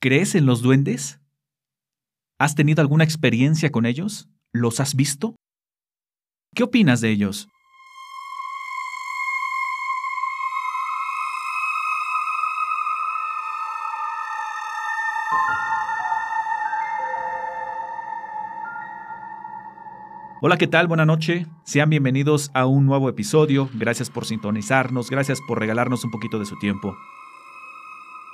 [0.00, 1.18] ¿Crees en los duendes?
[2.38, 4.28] ¿Has tenido alguna experiencia con ellos?
[4.52, 5.34] ¿Los has visto?
[6.54, 7.48] ¿Qué opinas de ellos?
[20.40, 20.86] Hola, ¿qué tal?
[20.86, 21.48] Buenas noches.
[21.64, 23.68] Sean bienvenidos a un nuevo episodio.
[23.74, 26.96] Gracias por sintonizarnos, gracias por regalarnos un poquito de su tiempo.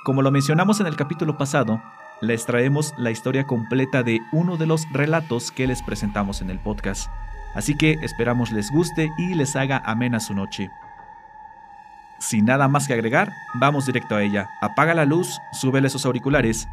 [0.05, 1.81] Como lo mencionamos en el capítulo pasado,
[2.21, 6.59] les traemos la historia completa de uno de los relatos que les presentamos en el
[6.59, 7.09] podcast.
[7.55, 10.69] Así que esperamos les guste y les haga amena su noche.
[12.19, 14.47] Sin nada más que agregar, vamos directo a ella.
[14.61, 16.67] Apaga la luz, súbele esos auriculares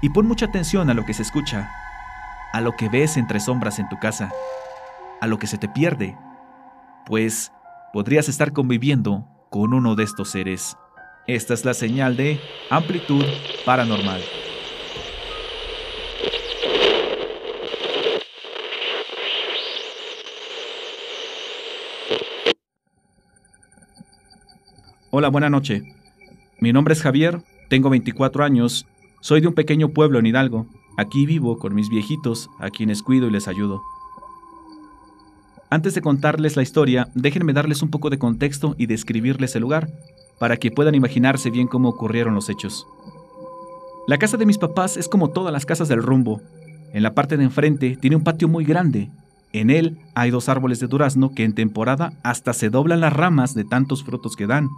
[0.00, 1.72] y pon mucha atención a lo que se escucha,
[2.52, 4.30] a lo que ves entre sombras en tu casa,
[5.20, 6.16] a lo que se te pierde,
[7.04, 7.50] pues
[7.92, 10.76] podrías estar conviviendo con uno de estos seres.
[11.30, 13.24] Esta es la señal de amplitud
[13.64, 14.20] paranormal.
[25.12, 25.84] Hola, buena noche.
[26.58, 28.88] Mi nombre es Javier, tengo 24 años,
[29.20, 30.66] soy de un pequeño pueblo en Hidalgo.
[30.98, 33.80] Aquí vivo con mis viejitos, a quienes cuido y les ayudo.
[35.70, 39.92] Antes de contarles la historia, déjenme darles un poco de contexto y describirles el lugar,
[40.40, 42.88] para que puedan imaginarse bien cómo ocurrieron los hechos.
[44.08, 46.40] La casa de mis papás es como todas las casas del rumbo.
[46.94, 49.10] En la parte de enfrente tiene un patio muy grande.
[49.52, 53.54] En él hay dos árboles de durazno que en temporada hasta se doblan las ramas
[53.54, 54.70] de tantos frutos que dan.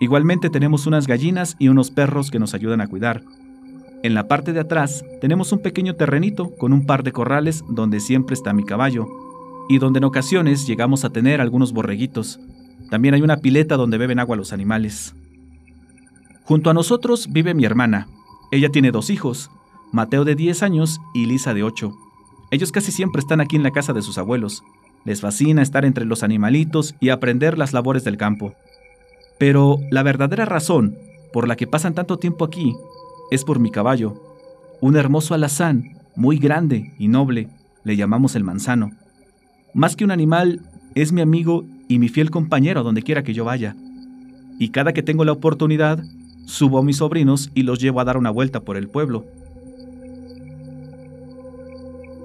[0.00, 3.22] Igualmente tenemos unas gallinas y unos perros que nos ayudan a cuidar.
[4.02, 8.00] En la parte de atrás tenemos un pequeño terrenito con un par de corrales donde
[8.00, 9.06] siempre está mi caballo,
[9.68, 12.40] y donde en ocasiones llegamos a tener algunos borreguitos,
[12.90, 15.14] también hay una pileta donde beben agua los animales.
[16.44, 18.08] Junto a nosotros vive mi hermana.
[18.50, 19.50] Ella tiene dos hijos,
[19.92, 21.92] Mateo de 10 años y Lisa de 8.
[22.50, 24.62] Ellos casi siempre están aquí en la casa de sus abuelos.
[25.04, 28.54] Les fascina estar entre los animalitos y aprender las labores del campo.
[29.38, 30.96] Pero la verdadera razón
[31.32, 32.74] por la que pasan tanto tiempo aquí
[33.30, 34.14] es por mi caballo,
[34.80, 37.48] un hermoso alazán, muy grande y noble,
[37.84, 38.90] le llamamos el manzano.
[39.74, 40.62] Más que un animal,
[40.94, 43.74] es mi amigo y mi fiel compañero donde quiera que yo vaya.
[44.58, 46.04] Y cada que tengo la oportunidad,
[46.44, 49.24] subo a mis sobrinos y los llevo a dar una vuelta por el pueblo.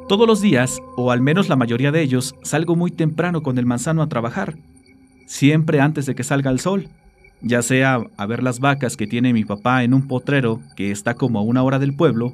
[0.10, 3.66] Todos los días, o al menos la mayoría de ellos, salgo muy temprano con el
[3.66, 4.58] manzano a trabajar,
[5.26, 6.90] siempre antes de que salga el sol,
[7.42, 11.14] ya sea a ver las vacas que tiene mi papá en un potrero que está
[11.14, 12.34] como a una hora del pueblo,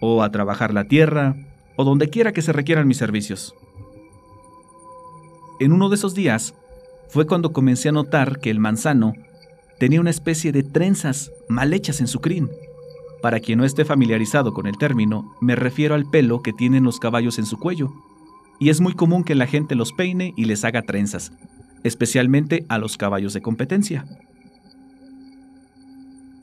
[0.00, 1.36] o a trabajar la tierra,
[1.76, 3.54] o donde quiera que se requieran mis servicios.
[5.58, 6.54] En uno de esos días
[7.08, 9.14] fue cuando comencé a notar que el manzano
[9.78, 12.50] tenía una especie de trenzas mal hechas en su crin.
[13.22, 17.00] Para quien no esté familiarizado con el término, me refiero al pelo que tienen los
[17.00, 17.92] caballos en su cuello.
[18.58, 21.32] Y es muy común que la gente los peine y les haga trenzas,
[21.84, 24.04] especialmente a los caballos de competencia.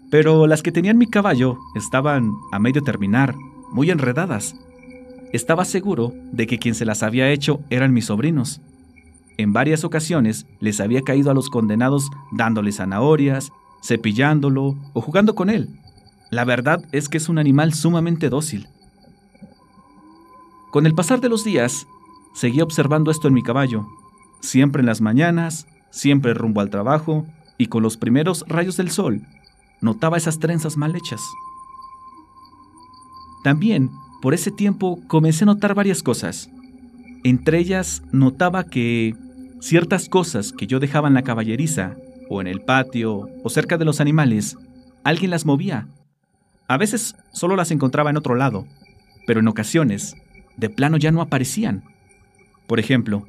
[0.09, 3.35] Pero las que tenían mi caballo estaban a medio terminar,
[3.71, 4.55] muy enredadas.
[5.31, 8.61] Estaba seguro de que quien se las había hecho eran mis sobrinos,
[9.37, 13.51] en varias ocasiones les había caído a los condenados dándoles zanahorias,
[13.83, 15.69] cepillándolo o jugando con él.
[16.29, 18.67] La verdad es que es un animal sumamente dócil.
[20.71, 21.85] Con el pasar de los días,
[22.33, 23.87] seguía observando esto en mi caballo,
[24.39, 27.27] siempre en las mañanas, siempre rumbo al trabajo,
[27.57, 29.21] y con los primeros rayos del sol,
[29.81, 31.21] notaba esas trenzas mal hechas.
[33.43, 36.49] También, por ese tiempo, comencé a notar varias cosas.
[37.23, 39.15] Entre ellas, notaba que
[39.63, 41.95] Ciertas cosas que yo dejaba en la caballeriza,
[42.29, 44.57] o en el patio, o cerca de los animales,
[45.05, 45.87] alguien las movía.
[46.67, 48.67] A veces solo las encontraba en otro lado,
[49.25, 50.17] pero en ocasiones,
[50.57, 51.85] de plano ya no aparecían.
[52.67, 53.25] Por ejemplo,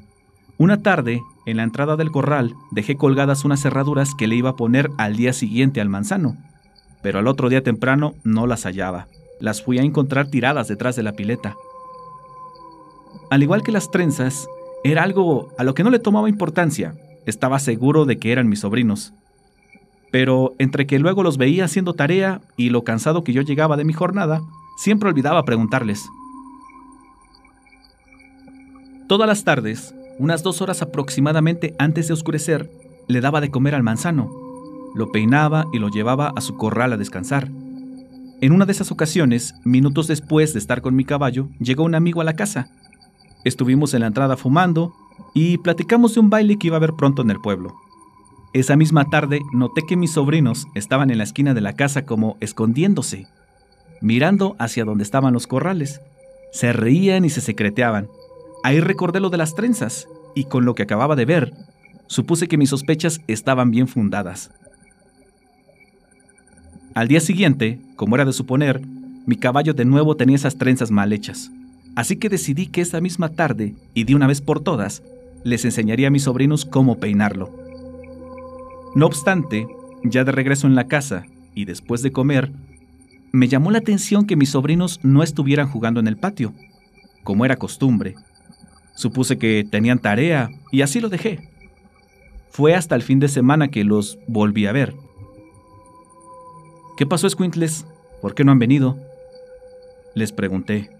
[0.58, 4.56] una tarde, en la entrada del corral, dejé colgadas unas cerraduras que le iba a
[4.56, 6.36] poner al día siguiente al manzano,
[7.00, 9.06] pero al otro día temprano no las hallaba.
[9.38, 11.54] Las fui a encontrar tiradas detrás de la pileta.
[13.34, 14.46] Al igual que las trenzas,
[14.84, 16.94] era algo a lo que no le tomaba importancia.
[17.26, 19.12] Estaba seguro de que eran mis sobrinos.
[20.12, 23.84] Pero entre que luego los veía haciendo tarea y lo cansado que yo llegaba de
[23.84, 24.40] mi jornada,
[24.78, 26.08] siempre olvidaba preguntarles.
[29.08, 32.70] Todas las tardes, unas dos horas aproximadamente antes de oscurecer,
[33.08, 34.30] le daba de comer al manzano.
[34.94, 37.50] Lo peinaba y lo llevaba a su corral a descansar.
[38.40, 42.20] En una de esas ocasiones, minutos después de estar con mi caballo, llegó un amigo
[42.20, 42.70] a la casa
[43.44, 44.94] Estuvimos en la entrada fumando
[45.34, 47.74] y platicamos de un baile que iba a haber pronto en el pueblo.
[48.52, 52.36] Esa misma tarde noté que mis sobrinos estaban en la esquina de la casa como
[52.40, 53.26] escondiéndose,
[54.00, 56.00] mirando hacia donde estaban los corrales.
[56.52, 58.08] Se reían y se secreteaban.
[58.62, 61.52] Ahí recordé lo de las trenzas, y con lo que acababa de ver,
[62.06, 64.50] supuse que mis sospechas estaban bien fundadas.
[66.94, 68.80] Al día siguiente, como era de suponer,
[69.26, 71.50] mi caballo de nuevo tenía esas trenzas mal hechas.
[71.96, 75.02] Así que decidí que esa misma tarde, y de una vez por todas,
[75.44, 77.50] les enseñaría a mis sobrinos cómo peinarlo.
[78.94, 79.66] No obstante,
[80.02, 81.24] ya de regreso en la casa,
[81.54, 82.50] y después de comer,
[83.32, 86.52] me llamó la atención que mis sobrinos no estuvieran jugando en el patio,
[87.22, 88.14] como era costumbre.
[88.94, 91.48] Supuse que tenían tarea, y así lo dejé.
[92.50, 94.94] Fue hasta el fin de semana que los volví a ver.
[96.96, 97.84] ¿Qué pasó, Squintles?
[98.22, 98.96] ¿Por qué no han venido?
[100.14, 100.93] Les pregunté.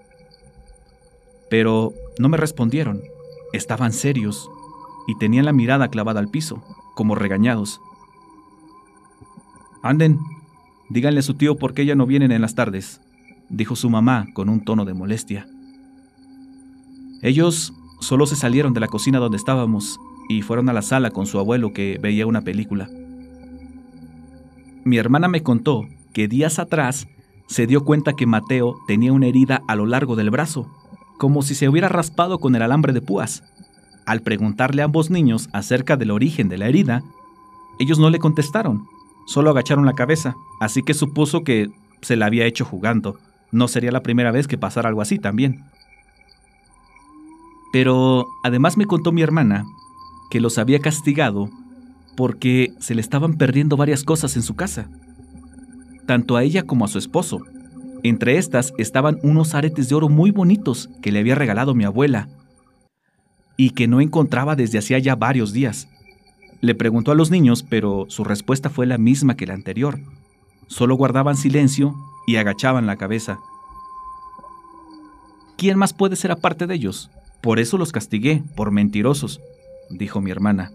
[1.51, 3.03] Pero no me respondieron.
[3.53, 4.51] Estaban serios
[5.07, 6.63] y tenían la mirada clavada al piso,
[6.95, 7.81] como regañados.
[9.83, 10.19] Anden,
[10.89, 13.01] díganle a su tío por qué ya no vienen en las tardes,
[13.49, 15.47] dijo su mamá con un tono de molestia.
[17.23, 19.99] Ellos solo se salieron de la cocina donde estábamos
[20.29, 22.89] y fueron a la sala con su abuelo que veía una película.
[24.85, 27.07] Mi hermana me contó que días atrás
[27.47, 30.71] se dio cuenta que Mateo tenía una herida a lo largo del brazo,
[31.19, 33.43] como si se hubiera raspado con el alambre de púas.
[34.07, 37.03] Al preguntarle a ambos niños acerca del origen de la herida,
[37.79, 38.87] ellos no le contestaron,
[39.27, 41.71] solo agacharon la cabeza, así que supuso que
[42.03, 43.19] se la había hecho jugando.
[43.51, 45.65] No sería la primera vez que pasara algo así también.
[47.73, 49.65] Pero además me contó mi hermana
[50.31, 51.49] que los había castigado
[52.17, 54.89] porque se le estaban perdiendo varias cosas en su casa
[56.07, 57.41] tanto a ella como a su esposo.
[58.05, 62.29] Entre estas estaban unos aretes de oro muy bonitos que le había regalado mi abuela
[63.57, 65.89] y que no encontraba desde hacía ya varios días.
[66.61, 70.01] Le preguntó a los niños, pero su respuesta fue la misma que la anterior.
[70.67, 71.95] Solo guardaban silencio
[72.27, 73.39] y agachaban la cabeza.
[75.57, 77.11] ¿Quién más puede ser aparte de ellos?
[77.41, 79.41] Por eso los castigué, por mentirosos,
[79.89, 80.73] dijo mi hermana.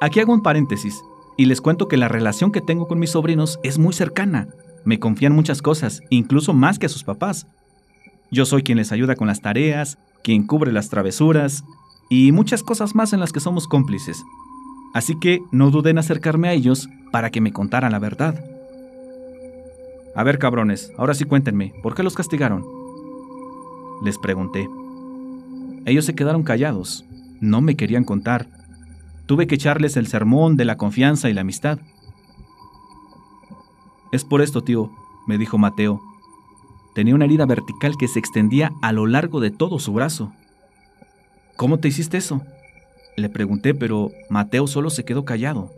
[0.00, 1.02] Aquí hago un paréntesis.
[1.36, 4.48] Y les cuento que la relación que tengo con mis sobrinos es muy cercana.
[4.84, 7.46] Me confían muchas cosas, incluso más que a sus papás.
[8.30, 11.64] Yo soy quien les ayuda con las tareas, quien cubre las travesuras
[12.08, 14.24] y muchas cosas más en las que somos cómplices.
[14.94, 18.44] Así que no duden en acercarme a ellos para que me contaran la verdad.
[20.14, 22.64] A ver, cabrones, ahora sí cuéntenme, ¿por qué los castigaron?
[24.04, 24.68] Les pregunté.
[25.86, 27.04] Ellos se quedaron callados,
[27.40, 28.46] no me querían contar.
[29.26, 31.78] Tuve que echarles el sermón de la confianza y la amistad.
[34.12, 34.90] Es por esto, tío,
[35.26, 36.00] me dijo Mateo.
[36.94, 40.32] Tenía una herida vertical que se extendía a lo largo de todo su brazo.
[41.56, 42.42] ¿Cómo te hiciste eso?
[43.16, 45.70] Le pregunté, pero Mateo solo se quedó callado.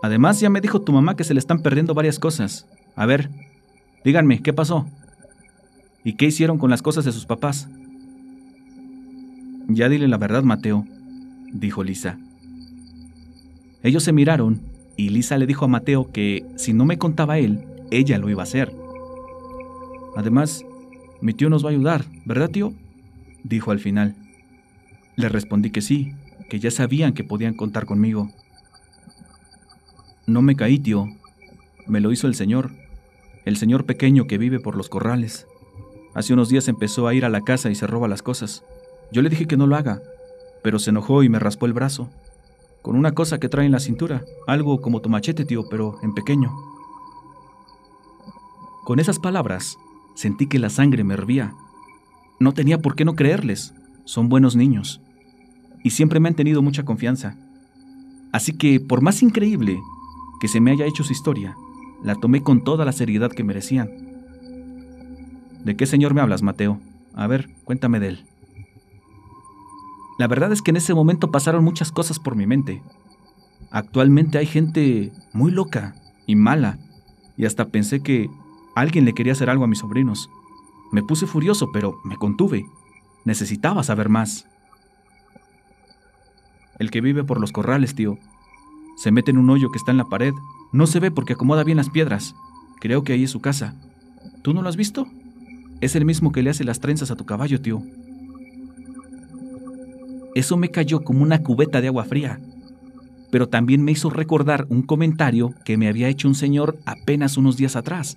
[0.00, 2.66] Además, ya me dijo tu mamá que se le están perdiendo varias cosas.
[2.94, 3.30] A ver,
[4.04, 4.86] díganme, ¿qué pasó?
[6.04, 7.68] ¿Y qué hicieron con las cosas de sus papás?
[9.66, 10.86] Ya dile la verdad, Mateo,
[11.52, 12.16] dijo Lisa.
[13.82, 14.60] Ellos se miraron
[14.98, 18.42] y Lisa le dijo a Mateo que si no me contaba él, ella lo iba
[18.42, 18.74] a hacer.
[20.16, 20.64] Además,
[21.20, 22.74] mi tío nos va a ayudar, ¿verdad, tío?
[23.44, 24.16] dijo al final.
[25.14, 26.14] Le respondí que sí,
[26.50, 28.32] que ya sabían que podían contar conmigo.
[30.26, 31.06] No me caí, tío.
[31.86, 32.72] Me lo hizo el señor,
[33.44, 35.46] el señor pequeño que vive por los corrales.
[36.12, 38.64] Hace unos días empezó a ir a la casa y se roba las cosas.
[39.12, 40.02] Yo le dije que no lo haga,
[40.64, 42.10] pero se enojó y me raspó el brazo,
[42.88, 46.14] con una cosa que trae en la cintura, algo como tu machete, tío, pero en
[46.14, 46.56] pequeño.
[48.82, 49.76] Con esas palabras,
[50.14, 51.52] sentí que la sangre me hervía.
[52.40, 53.74] No tenía por qué no creerles,
[54.06, 55.02] son buenos niños,
[55.84, 57.36] y siempre me han tenido mucha confianza.
[58.32, 59.78] Así que, por más increíble
[60.40, 61.58] que se me haya hecho su historia,
[62.02, 63.90] la tomé con toda la seriedad que merecían.
[65.62, 66.80] ¿De qué señor me hablas, Mateo?
[67.12, 68.24] A ver, cuéntame de él.
[70.18, 72.82] La verdad es que en ese momento pasaron muchas cosas por mi mente.
[73.70, 75.94] Actualmente hay gente muy loca
[76.26, 76.78] y mala,
[77.36, 78.28] y hasta pensé que
[78.74, 80.28] alguien le quería hacer algo a mis sobrinos.
[80.90, 82.66] Me puse furioso, pero me contuve.
[83.24, 84.46] Necesitaba saber más.
[86.78, 88.18] El que vive por los corrales, tío.
[88.96, 90.32] Se mete en un hoyo que está en la pared.
[90.72, 92.34] No se ve porque acomoda bien las piedras.
[92.80, 93.76] Creo que ahí es su casa.
[94.42, 95.06] ¿Tú no lo has visto?
[95.80, 97.82] Es el mismo que le hace las trenzas a tu caballo, tío.
[100.38, 102.38] Eso me cayó como una cubeta de agua fría,
[103.32, 107.56] pero también me hizo recordar un comentario que me había hecho un señor apenas unos
[107.56, 108.16] días atrás.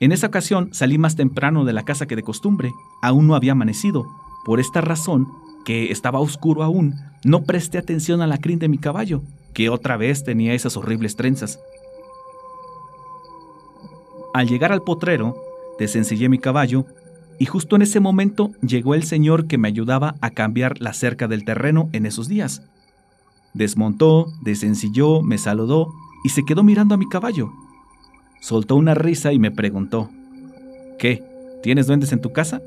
[0.00, 3.52] En esa ocasión salí más temprano de la casa que de costumbre, aún no había
[3.52, 4.06] amanecido.
[4.46, 5.28] Por esta razón,
[5.66, 9.20] que estaba oscuro aún, no presté atención a la crin de mi caballo,
[9.52, 11.60] que otra vez tenía esas horribles trenzas.
[14.32, 15.36] Al llegar al potrero,
[15.78, 16.86] desencillé mi caballo
[17.38, 21.28] y justo en ese momento llegó el señor que me ayudaba a cambiar la cerca
[21.28, 22.62] del terreno en esos días.
[23.54, 25.92] Desmontó, desencilló, me saludó
[26.24, 27.52] y se quedó mirando a mi caballo.
[28.40, 30.10] Soltó una risa y me preguntó,
[30.98, 31.22] ¿Qué?
[31.62, 32.62] ¿Tienes duendes en tu casa?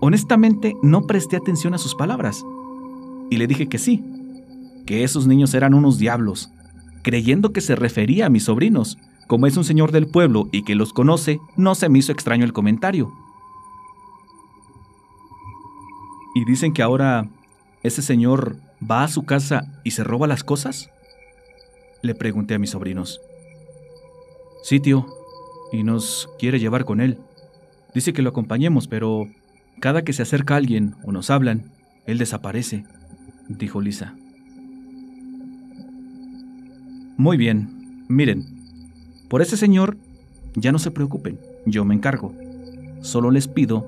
[0.00, 2.44] Honestamente, no presté atención a sus palabras.
[3.30, 4.04] Y le dije que sí,
[4.86, 6.50] que esos niños eran unos diablos,
[7.02, 8.98] creyendo que se refería a mis sobrinos.
[9.26, 12.44] Como es un señor del pueblo y que los conoce, no se me hizo extraño
[12.44, 13.12] el comentario.
[16.34, 17.28] ¿Y dicen que ahora
[17.82, 20.90] ese señor va a su casa y se roba las cosas?
[22.02, 23.20] Le pregunté a mis sobrinos.
[24.62, 25.06] Sí, tío,
[25.72, 27.18] y nos quiere llevar con él.
[27.94, 29.28] Dice que lo acompañemos, pero
[29.80, 31.70] cada que se acerca alguien o nos hablan,
[32.06, 32.84] él desaparece,
[33.48, 34.14] dijo Lisa.
[37.16, 38.53] Muy bien, miren,
[39.34, 39.96] por ese señor
[40.54, 42.32] ya no se preocupen, yo me encargo.
[43.02, 43.84] Solo les pido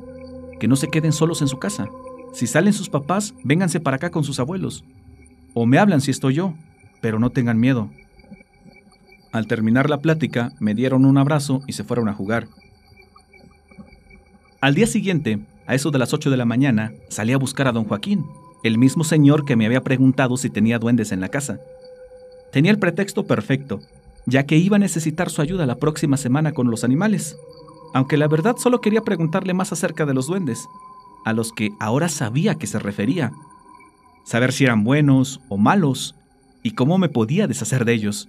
[0.58, 1.86] que no se queden solos en su casa.
[2.32, 4.82] Si salen sus papás, vénganse para acá con sus abuelos.
[5.54, 6.54] O me hablan si estoy yo,
[7.00, 7.90] pero no tengan miedo.
[9.30, 12.48] Al terminar la plática, me dieron un abrazo y se fueron a jugar.
[14.60, 15.38] Al día siguiente,
[15.68, 18.26] a eso de las 8 de la mañana, salí a buscar a don Joaquín,
[18.64, 21.60] el mismo señor que me había preguntado si tenía duendes en la casa.
[22.50, 23.78] Tenía el pretexto perfecto,
[24.26, 27.36] ya que iba a necesitar su ayuda la próxima semana con los animales,
[27.94, 30.68] aunque la verdad solo quería preguntarle más acerca de los duendes,
[31.24, 33.32] a los que ahora sabía que se refería,
[34.24, 36.14] saber si eran buenos o malos,
[36.62, 38.28] y cómo me podía deshacer de ellos.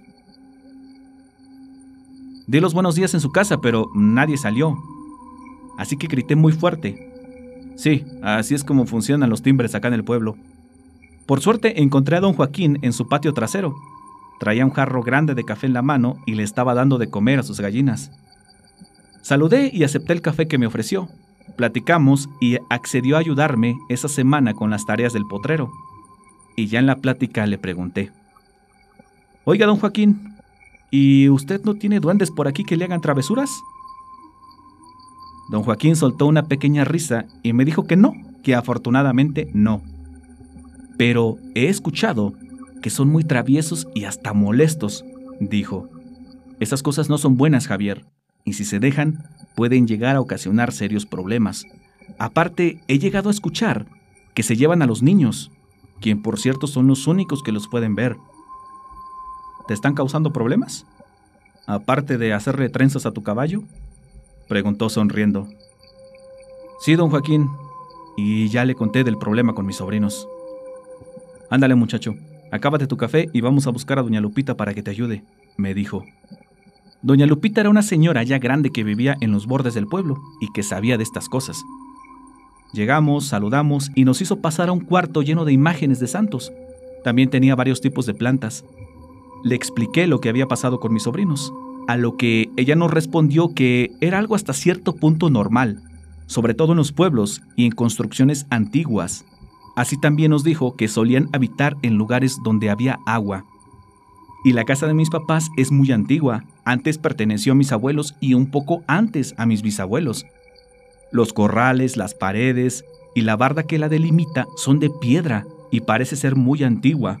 [2.46, 4.78] Di los buenos días en su casa, pero nadie salió,
[5.76, 7.08] así que grité muy fuerte,
[7.78, 10.36] Sí, así es como funcionan los timbres acá en el pueblo.
[11.26, 13.72] Por suerte encontré a don Joaquín en su patio trasero.
[14.38, 17.40] Traía un jarro grande de café en la mano y le estaba dando de comer
[17.40, 18.12] a sus gallinas.
[19.20, 21.08] Saludé y acepté el café que me ofreció.
[21.56, 25.70] Platicamos y accedió a ayudarme esa semana con las tareas del potrero.
[26.56, 28.12] Y ya en la plática le pregunté.
[29.44, 30.36] Oiga, don Joaquín,
[30.90, 33.50] ¿y usted no tiene duendes por aquí que le hagan travesuras?
[35.48, 39.82] Don Joaquín soltó una pequeña risa y me dijo que no, que afortunadamente no.
[40.98, 42.34] Pero he escuchado
[42.82, 45.04] que son muy traviesos y hasta molestos,
[45.40, 45.88] dijo.
[46.60, 48.04] Esas cosas no son buenas, Javier,
[48.44, 51.64] y si se dejan, pueden llegar a ocasionar serios problemas.
[52.18, 53.86] Aparte, he llegado a escuchar
[54.34, 55.50] que se llevan a los niños,
[56.00, 58.16] quien por cierto son los únicos que los pueden ver.
[59.66, 60.86] ¿Te están causando problemas?
[61.66, 63.64] Aparte de hacerle trenzas a tu caballo,
[64.48, 65.46] Preguntó sonriendo.
[66.80, 67.50] Sí, don Joaquín.
[68.16, 70.26] Y ya le conté del problema con mis sobrinos.
[71.50, 72.14] Ándale, muchacho.
[72.50, 75.24] Acábate tu café y vamos a buscar a doña Lupita para que te ayude,
[75.56, 76.04] me dijo.
[77.02, 80.52] Doña Lupita era una señora ya grande que vivía en los bordes del pueblo y
[80.52, 81.62] que sabía de estas cosas.
[82.72, 86.52] Llegamos, saludamos y nos hizo pasar a un cuarto lleno de imágenes de santos.
[87.04, 88.64] También tenía varios tipos de plantas.
[89.44, 91.52] Le expliqué lo que había pasado con mis sobrinos
[91.88, 95.82] a lo que ella nos respondió que era algo hasta cierto punto normal,
[96.26, 99.24] sobre todo en los pueblos y en construcciones antiguas.
[99.78, 103.44] Así también nos dijo que solían habitar en lugares donde había agua.
[104.44, 108.34] Y la casa de mis papás es muy antigua, antes perteneció a mis abuelos y
[108.34, 110.26] un poco antes a mis bisabuelos.
[111.12, 116.16] Los corrales, las paredes y la barda que la delimita son de piedra y parece
[116.16, 117.18] ser muy antigua.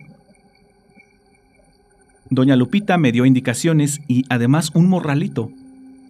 [2.28, 5.52] Doña Lupita me dio indicaciones y además un morralito,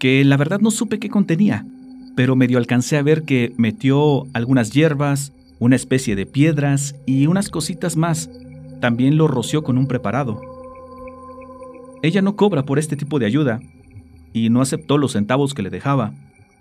[0.01, 1.67] que la verdad no supe qué contenía,
[2.17, 7.49] pero medio alcancé a ver que metió algunas hierbas, una especie de piedras y unas
[7.49, 8.31] cositas más.
[8.81, 10.41] También lo roció con un preparado.
[12.03, 13.61] Ella no cobra por este tipo de ayuda
[14.33, 16.13] y no aceptó los centavos que le dejaba,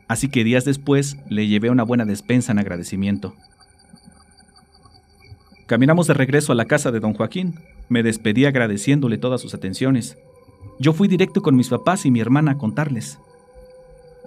[0.08, 3.36] así que días después le llevé una buena despensa en agradecimiento.
[5.68, 7.56] Caminamos de regreso a la casa de don Joaquín,
[7.89, 10.18] me despedí agradeciéndole todas sus atenciones.
[10.80, 13.20] Yo fui directo con mis papás y mi hermana a contarles.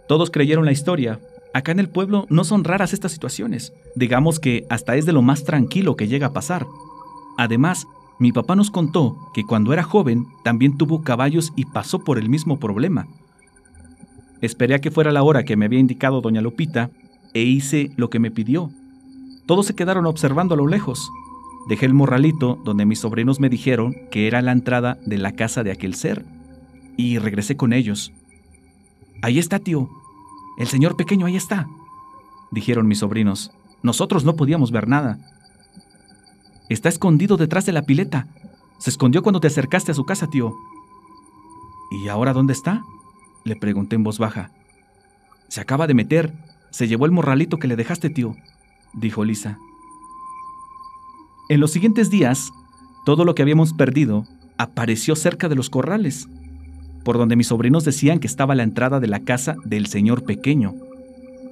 [0.07, 1.21] Todos creyeron la historia.
[1.53, 3.73] Acá en el pueblo no son raras estas situaciones.
[3.97, 6.67] Digamos que hasta es de lo más tranquilo que llega a pasar.
[7.37, 7.87] Además,
[8.19, 12.29] mi papá nos contó que cuando era joven también tuvo caballos y pasó por el
[12.29, 13.09] mismo problema.
[14.41, 16.91] Esperé a que fuera la hora que me había indicado doña Lupita
[17.35, 18.71] e hice lo que me pidió.
[19.47, 21.11] Todos se quedaron observando a lo lejos.
[21.69, 25.63] Dejé el morralito donde mis sobrinos me dijeron que era la entrada de la casa
[25.63, 26.25] de aquel ser,
[26.97, 28.13] y regresé con ellos.
[29.23, 29.89] Ahí está, tío.
[30.61, 31.71] El señor pequeño ahí está,
[32.51, 33.51] dijeron mis sobrinos.
[33.83, 35.19] Nosotros no podíamos ver nada.
[36.69, 38.27] Está escondido detrás de la pileta.
[38.77, 40.55] Se escondió cuando te acercaste a su casa, tío.
[41.91, 42.83] ¿Y ahora dónde está?
[43.43, 44.51] Le pregunté en voz baja.
[45.49, 46.35] Se acaba de meter.
[46.69, 48.37] Se llevó el morralito que le dejaste, tío,
[48.93, 49.59] dijo Lisa.
[51.49, 52.53] En los siguientes días,
[53.07, 54.27] todo lo que habíamos perdido
[54.59, 56.29] apareció cerca de los corrales,
[57.05, 60.75] por donde mis sobrinos decían que estaba la entrada de la casa del señor pequeño,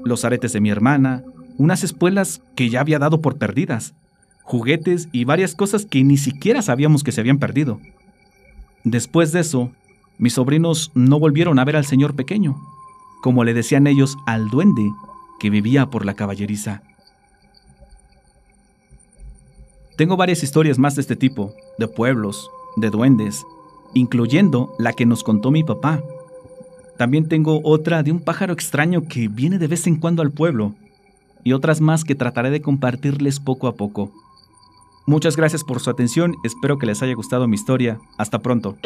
[0.04, 1.24] los aretes de mi hermana,
[1.56, 3.94] unas espuelas que ya había dado por perdidas,
[4.42, 7.80] juguetes y varias cosas que ni siquiera sabíamos que se habían perdido.
[8.84, 9.72] Después de eso,
[10.18, 12.56] mis sobrinos no volvieron a ver al señor pequeño,
[13.22, 14.90] como le decían ellos al duende
[15.38, 16.82] que vivía por la caballeriza.
[19.96, 23.44] Tengo varias historias más de este tipo, de pueblos, de duendes,
[23.94, 26.02] incluyendo la que nos contó mi papá.
[26.96, 30.74] También tengo otra de un pájaro extraño que viene de vez en cuando al pueblo,
[31.44, 34.12] y otras más que trataré de compartirles poco a poco.
[35.06, 37.98] Muchas gracias por su atención, espero que les haya gustado mi historia.
[38.18, 38.76] Hasta pronto.